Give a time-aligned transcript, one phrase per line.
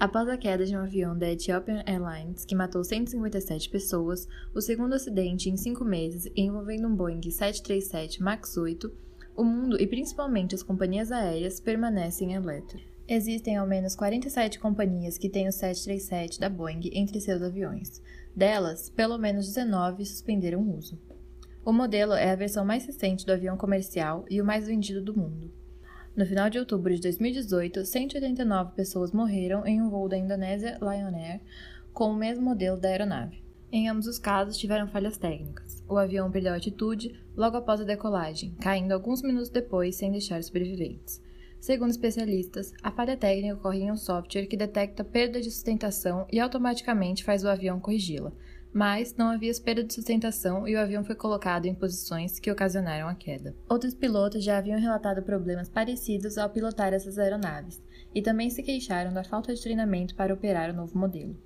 [0.00, 4.94] Após a queda de um avião da Ethiopian Airlines que matou 157 pessoas, o segundo
[4.94, 8.90] acidente em cinco meses envolvendo um Boeing 737 MAX 8,
[9.36, 12.78] o mundo e principalmente as companhias aéreas permanecem em alerta.
[13.06, 18.00] Existem ao menos 47 companhias que têm o 737 da Boeing entre seus aviões.
[18.34, 20.98] Delas, pelo menos 19 suspenderam o uso.
[21.62, 25.14] O modelo é a versão mais recente do avião comercial e o mais vendido do
[25.14, 25.52] mundo.
[26.16, 31.14] No final de outubro de 2018, 189 pessoas morreram em um voo da Indonésia Lion
[31.14, 31.40] Air
[31.92, 33.42] com o mesmo modelo da aeronave.
[33.72, 35.84] Em ambos os casos, tiveram falhas técnicas.
[35.88, 41.22] O avião perdeu altitude logo após a decolagem, caindo alguns minutos depois sem deixar sobreviventes.
[41.60, 46.40] Segundo especialistas, a falha técnica ocorre em um software que detecta perda de sustentação e
[46.40, 48.32] automaticamente faz o avião corrigi-la,
[48.72, 53.08] mas não havia espera de sustentação e o avião foi colocado em posições que ocasionaram
[53.08, 53.54] a queda.
[53.68, 57.82] Outros pilotos já haviam relatado problemas parecidos ao pilotar essas aeronaves
[58.14, 61.36] e também se queixaram da falta de treinamento para operar o novo modelo.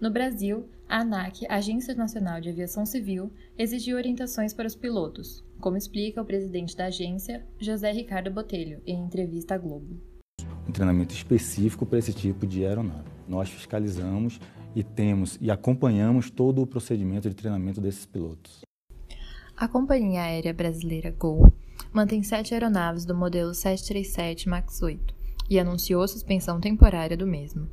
[0.00, 5.76] No Brasil, a ANAC, Agência Nacional de Aviação Civil, exigiu orientações para os pilotos, como
[5.76, 10.00] explica o presidente da agência, José Ricardo Botelho, em entrevista à Globo.
[10.68, 13.08] Um treinamento específico para esse tipo de aeronave.
[13.26, 14.38] Nós fiscalizamos
[14.78, 18.60] e temos e acompanhamos todo o procedimento de treinamento desses pilotos.
[19.56, 21.52] A companhia aérea brasileira Gol
[21.92, 25.12] mantém sete aeronaves do modelo 737 MAX 8
[25.50, 27.68] e anunciou suspensão temporária do mesmo.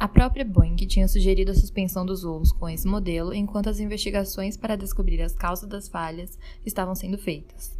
[0.00, 4.56] A própria Boeing tinha sugerido a suspensão dos voos com esse modelo enquanto as investigações
[4.56, 7.78] para descobrir as causas das falhas estavam sendo feitas.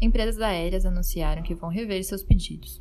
[0.00, 2.80] Empresas aéreas anunciaram que vão rever seus pedidos.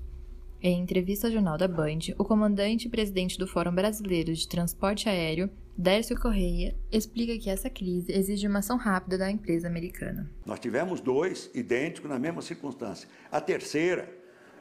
[0.59, 5.07] Em entrevista ao Jornal da Band, o comandante e presidente do Fórum Brasileiro de Transporte
[5.07, 10.27] Aéreo, Dércio Correia, explica que essa crise exige uma ação rápida da empresa americana.
[10.43, 13.07] Nós tivemos dois idênticos na mesma circunstância.
[13.31, 14.11] A terceira,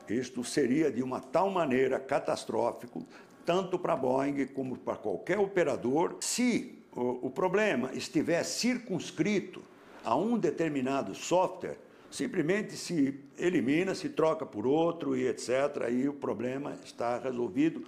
[0.06, 3.06] isto seria de uma tal maneira catastrófico,
[3.46, 9.62] tanto para a Boeing como para qualquer operador, se o, o problema estiver circunscrito
[10.04, 11.78] a um determinado software
[12.10, 15.50] simplesmente se elimina, se troca por outro e etc.
[15.90, 17.84] E o problema está resolvido.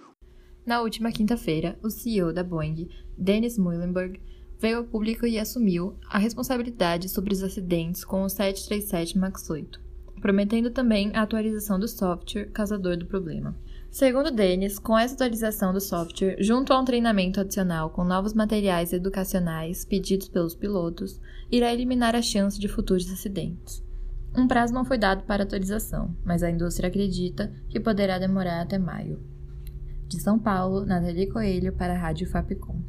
[0.65, 4.21] Na última quinta-feira, o CEO da Boeing, Dennis Muilenburg,
[4.59, 9.81] veio ao público e assumiu a responsabilidade sobre os acidentes com o 737 MAX 8,
[10.21, 13.57] prometendo também a atualização do software causador do problema.
[13.89, 18.93] Segundo Dennis, com essa atualização do software, junto a um treinamento adicional com novos materiais
[18.93, 21.19] educacionais pedidos pelos pilotos,
[21.51, 23.81] irá eliminar a chance de futuros acidentes.
[24.35, 28.77] Um prazo não foi dado para atualização, mas a indústria acredita que poderá demorar até
[28.77, 29.21] maio.
[30.07, 32.81] De São Paulo, Nathalie Coelho para a Rádio Fapcom.